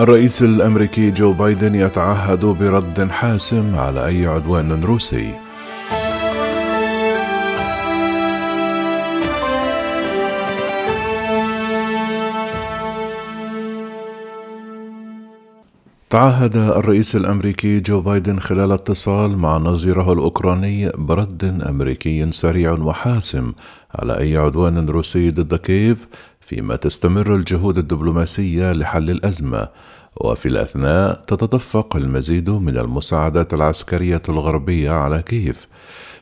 [0.00, 5.34] الرئيس الأمريكي جو بايدن يتعهد برد حاسم على أي عدوان روسي.
[16.10, 23.52] تعهد الرئيس الأمريكي جو بايدن خلال اتصال مع نظيره الأوكراني برد أمريكي سريع وحاسم
[23.94, 26.08] على أي عدوان روسي ضد كييف
[26.40, 29.68] فيما تستمر الجهود الدبلوماسية لحل الأزمة.
[30.20, 35.68] وفي الأثناء تتدفق المزيد من المساعدات العسكرية الغربية على كييف.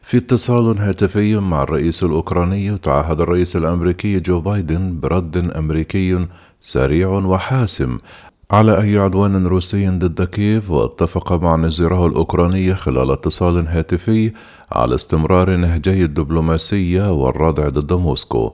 [0.03, 6.27] في اتصال هاتفي مع الرئيس الأوكراني تعهد الرئيس الأمريكي جو بايدن برد أمريكي
[6.61, 7.99] سريع وحاسم
[8.51, 14.33] على أي عدوان روسي ضد كييف واتفق مع نظيره الأوكراني خلال اتصال هاتفي
[14.73, 18.53] على استمرار نهجي الدبلوماسية والردع ضد موسكو.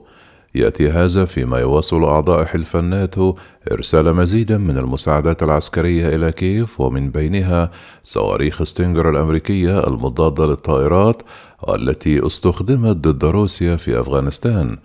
[0.55, 3.35] يأتي هذا فيما يواصل أعضاء حلف الناتو
[3.71, 7.71] إرسال مزيد من المساعدات العسكرية إلى كييف ومن بينها
[8.03, 11.21] صواريخ ستينجر الأمريكية المضادة للطائرات
[11.63, 14.77] والتي استخدمت ضد روسيا في أفغانستان.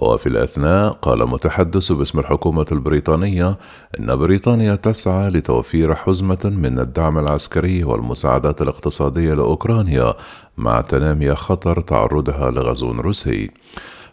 [0.00, 3.58] وفي الأثناء قال متحدث باسم الحكومة البريطانية
[4.00, 10.14] إن بريطانيا تسعى لتوفير حزمة من الدعم العسكري والمساعدات الاقتصادية لأوكرانيا
[10.56, 13.50] مع تنامي خطر تعرضها لغزو روسي.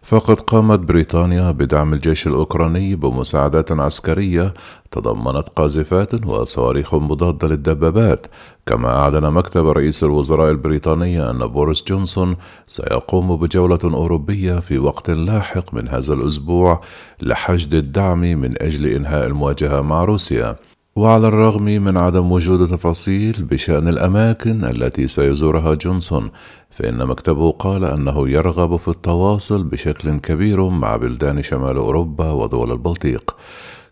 [0.06, 4.54] فقد قامت بريطانيا بدعم الجيش الأوكراني بمساعدات عسكرية
[4.92, 8.28] تضمنت قاذفات وصواريخ مضادة للدبابات
[8.66, 12.36] كما أعلن مكتب رئيس الوزراء البريطاني أن بوريس جونسون
[12.68, 16.82] سيقوم بجولة أوروبية في وقت لاحق من هذا الأسبوع
[17.22, 20.56] لحشد الدعم من أجل إنهاء المواجهة مع روسيا.
[20.98, 26.32] وعلى الرغم من عدم وجود تفاصيل بشأن الأماكن التي سيزورها جونسون
[26.70, 33.36] فإن مكتبه قال أنه يرغب في التواصل بشكل كبير مع بلدان شمال أوروبا ودول البلطيق.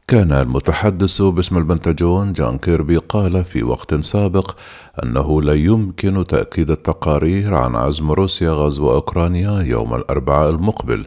[0.08, 4.56] كان المتحدث باسم البنتاجون جان كيربي قال في وقت سابق
[5.04, 11.06] أنه لا يمكن تأكيد التقارير عن عزم روسيا غزو أوكرانيا يوم الأربعاء المقبل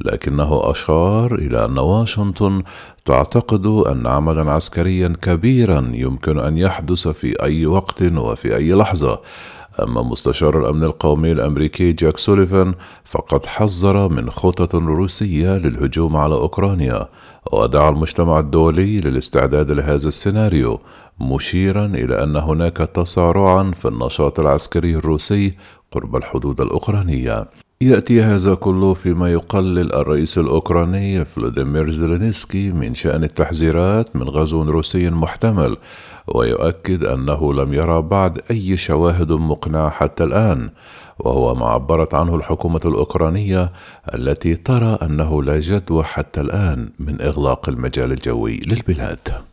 [0.00, 2.62] لكنه أشار إلى أن واشنطن
[3.04, 9.20] تعتقد أن عملا عسكريا كبيرا يمكن أن يحدث في أي وقت وفي أي لحظة.
[9.82, 17.08] أما مستشار الأمن القومي الأمريكي جاك سوليفان فقد حذر من خطط روسية للهجوم على أوكرانيا
[17.52, 20.80] ودعا المجتمع الدولي للاستعداد لهذا السيناريو
[21.20, 25.54] مشيرا إلى أن هناك تسارعا في النشاط العسكري الروسي
[25.92, 27.46] قرب الحدود الأوكرانية.
[27.80, 35.10] يأتي هذا كله فيما يقلل الرئيس الأوكراني فلوديمير زيلينسكي من شأن التحذيرات من غزو روسي
[35.10, 35.76] محتمل
[36.28, 40.70] ويؤكد أنه لم يرى بعد أي شواهد مقنعة حتى الآن
[41.18, 43.72] وهو ما عبرت عنه الحكومة الأوكرانية
[44.14, 49.44] التي ترى أنه لا جدوى حتى الآن من إغلاق المجال الجوي للبلاد.